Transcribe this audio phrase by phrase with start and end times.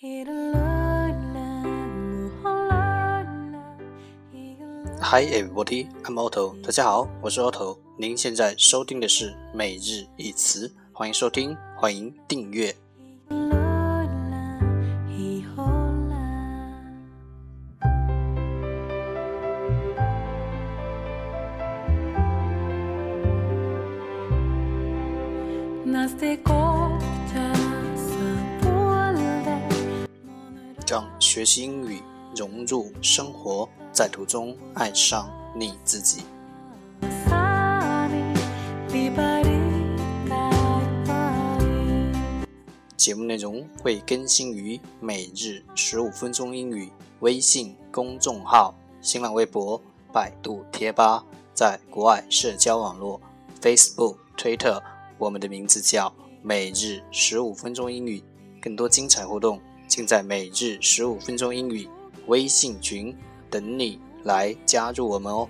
[0.00, 0.10] Hi
[5.22, 6.60] everybody, I'm Otto。
[6.60, 7.78] 大家好，我是 Otto。
[7.96, 12.74] 您现在收听的是每日一词，欢迎收听，欢迎订阅。
[30.94, 32.00] 让学习英语
[32.36, 36.22] 融入生活，在途中爱上你自己。
[42.96, 53.20] 节目内容会更新于每日十五分钟英语微信公众号、新浪微博、百度贴吧，在国外社交网络
[53.60, 54.80] Facebook、Twitter，
[55.18, 58.22] 我们的名字叫每日十五分钟英语，
[58.62, 59.60] 更多精彩互动。
[59.96, 61.88] 现在每日十五分钟英语
[62.26, 63.16] 微信群
[63.48, 65.48] 等你来加入我们哦！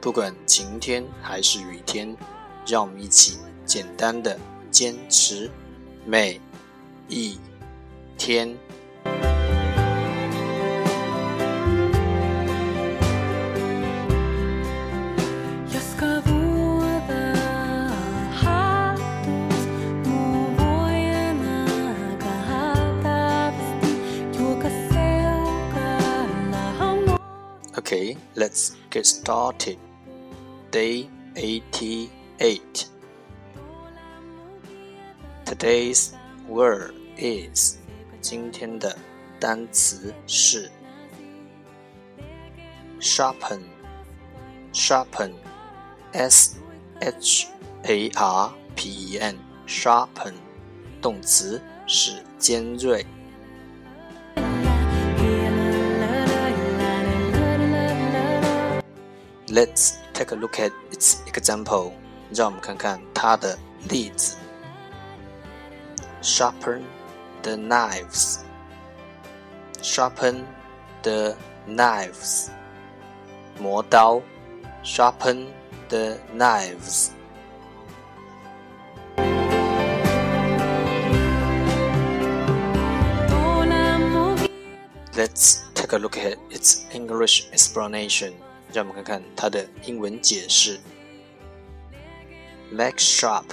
[0.00, 2.16] 不管晴天还是雨天，
[2.66, 5.50] 让我们一起简单的坚持
[6.06, 6.40] 每
[7.06, 7.38] 一
[8.16, 8.56] 天。
[27.89, 29.77] Okay, let's get started.
[30.71, 32.87] Day 88.
[35.45, 36.13] Today's
[36.47, 37.77] word is
[38.21, 38.97] 今天的
[39.39, 40.71] 单词是
[42.99, 43.61] sharpen
[44.73, 45.33] sharpen
[46.13, 46.55] s
[47.01, 47.47] h
[47.83, 50.33] a r p e n sharpen
[51.01, 53.05] 动词是尖锐。
[59.49, 61.91] Let's take a look at its example.
[62.31, 63.57] 让我们看看它的
[63.89, 64.35] 例子。
[66.21, 66.83] Sharpen
[67.43, 68.39] the knives.
[69.81, 70.43] Sharpen
[71.03, 71.35] the
[71.67, 72.49] knives.
[73.59, 74.21] 磨刀。
[74.83, 75.47] Sharpen
[75.89, 77.11] the knives.
[85.15, 88.33] Let's take a look at its English explanation.
[88.72, 90.78] 让我们看看它的英文解释
[92.70, 93.44] ：make sharp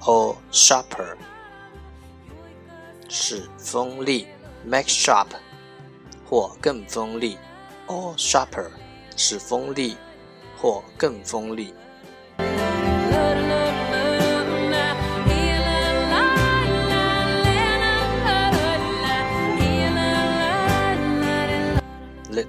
[0.00, 1.16] or sharper
[3.08, 4.26] 使锋利
[4.64, 5.28] ，make sharp
[6.28, 7.38] 或更锋利
[7.86, 8.70] ，or sharper
[9.16, 9.96] 使锋利
[10.56, 11.74] 或更锋利。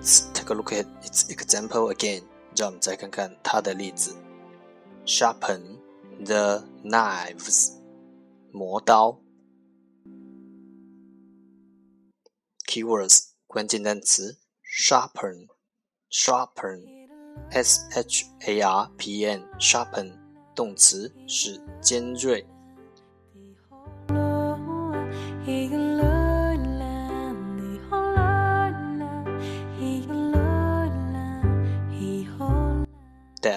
[0.03, 2.23] Let's take a look at its example again.
[2.57, 4.13] 让我们再看看它的例子。
[5.07, 5.79] Sharpen
[6.25, 7.71] the knives.
[8.51, 9.21] 磨刀。
[12.67, 15.47] Keywords 关键单词 sharpen
[16.11, 16.83] sharpen
[17.51, 20.13] s h a r p e n sharpen
[20.57, 22.45] 动词是尖锐。